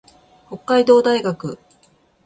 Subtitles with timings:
[0.49, 1.59] 北海道大学